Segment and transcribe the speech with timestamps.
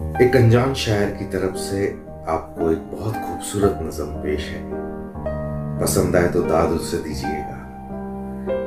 [0.00, 4.70] एक अनजान शायर की तरफ़ से आपको एक बहुत खूबसूरत नजम पेश है।
[5.80, 7.58] पसंद आए तो दाद उसे दीजिएगा।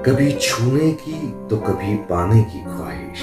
[0.02, 3.22] कभी छूने की तो कभी पाने की ख्वाहिश।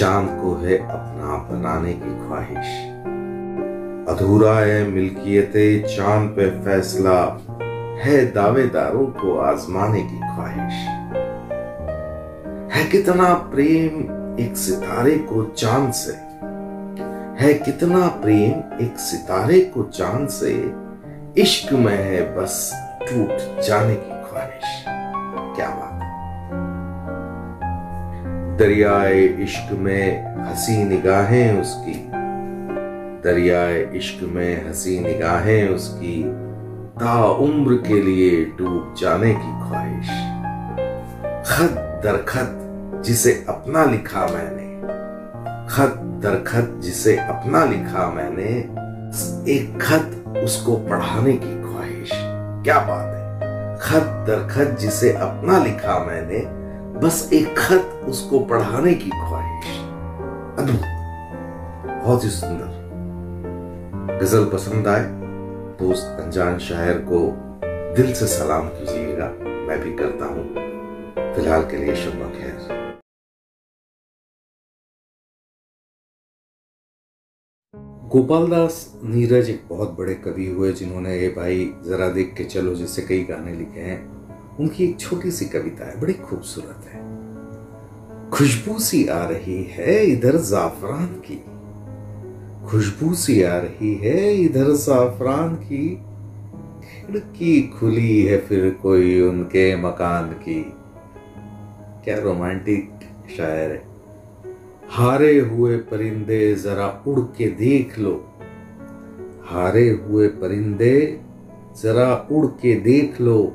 [0.00, 2.90] चाँद को है अपना बनाने की ख्वाहिश।
[4.08, 5.52] अधूरा है मिल्कियत,
[5.86, 7.40] चाँद पे फैसला
[8.04, 10.74] है दावेदारों को आजमाने की ख्वाहिश।
[12.76, 14.00] है कितना प्रेम
[14.40, 16.25] एक सितारे को चाँद से।
[17.40, 20.52] है कितना प्रेम एक सितारे को चाँद से,
[21.42, 22.72] इश्क में है बस
[23.02, 24.84] टूट जाने की ख्वाहिश।
[25.56, 25.96] क्या बात
[28.58, 32.10] दरियाए इश्क में हँसी निगाहें उसकी।
[33.24, 36.22] दरियाए इश्क में हँसी निगाहें उसकी।
[37.00, 40.08] ता उम्र के लिए डूब जाने की ख्वाहिश।
[41.50, 42.62] खत दरखत
[43.04, 44.65] जिसे अपना लिखा मैंने।
[45.70, 48.48] खत दर खत जिसे अपना लिखा मैंने,
[49.52, 52.10] एक खत उसको पढ़ाने की ख्वाहिश।
[52.64, 53.26] क्या बात है?
[53.80, 56.38] खत दर खत जिसे अपना लिखा मैंने,
[57.00, 59.78] बस एक खत उसको पढ़ाने की ख्वाहिश।
[60.58, 65.04] अद्भुत। बहुत ही सुंदर। गज़ल पसंद आए
[65.76, 67.18] तो उस अनजान शायर को
[67.96, 69.26] दिल से सलाम कीजिएगा।
[69.68, 70.54] मैं भी करता हूँ।
[71.34, 72.55] फ़िलहाल के लिए शुभ खैर।
[78.06, 82.74] गोपाल दास नीरज एक बहुत बड़े कवि हुए जिन्होंने ये भाई जरा देख के चलो
[82.74, 84.26] जैसे कई गाने लिखे हैं।
[84.56, 87.00] उनकी एक छोटी सी कविता है, बड़ी खूबसूरत है।
[88.30, 91.44] खुशबू सी आ रही है इधर जाफरान की।
[92.68, 95.96] खुशबू सी आ रही है इधर जाफरान की।
[96.86, 100.72] खिड़की खुली है फिर कोई उनके मकान की।
[102.04, 102.90] क्या रोमांटिक
[103.36, 103.95] शायर है।
[104.90, 108.34] हारे हुए परिंदे जरा उड़ के देख लो।
[109.44, 111.20] हारे हुए परिंदे
[111.82, 113.52] जरा उड़ के देख लो।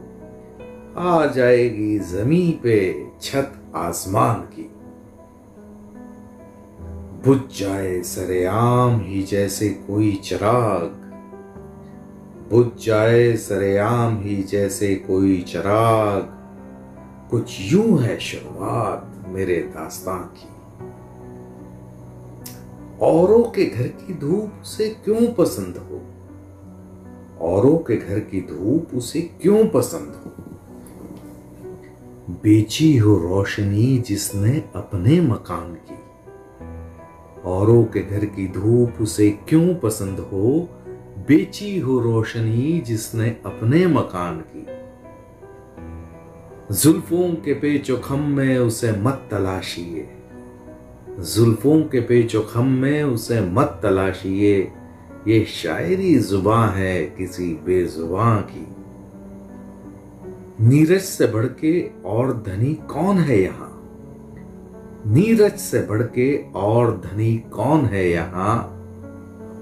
[0.97, 4.71] आ जाएगी जमी पे छत आसमान की।
[7.25, 10.97] बुझ जाए सरेआम ही जैसे कोई चिराग।
[12.51, 16.37] बुझ जाए सरेआम ही जैसे कोई चिराग।
[17.31, 20.60] कुछ यूँ है शुरुआत मेरे दास्तां की।
[23.01, 26.01] औरों के घर की धूप उसे क्यों पसंद हो?
[27.47, 30.31] औरों के घर की धूप उसे क्यों पसंद हो?
[32.43, 35.95] बेची हो रोशनी जिसने अपने मकान की।
[37.41, 40.69] औरों के घर की धूप उसे क्यों पसंद हो?
[41.27, 44.67] बेची हो रोशनी जिसने अपने मकान की।
[46.75, 50.20] जुल्फों के पेचोखम में उसे मत तलाशिए।
[51.19, 54.71] जुल्फों के पेचोखम में उसे मत तलाशिए।
[55.27, 58.67] ये शायरी जुबां है किसी बेजुबां की।
[60.65, 63.77] नीरज से बढ़ के और धनी कौन है यहाँ?
[65.07, 68.77] नीरज से बढ़ के और धनी कौन है यहाँ?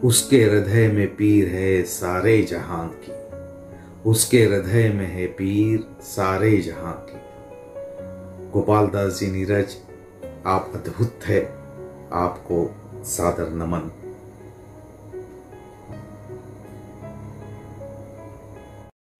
[0.03, 3.11] उसके हृदय में पीर है सारे जहाँ की।
[4.09, 7.19] उसके हृदय में है पीर सारे जहाँ की।
[8.51, 9.75] गोपाल दास जी नीरज
[10.45, 11.41] आप अद्भुत है।
[12.13, 13.98] आपको सादर नमन।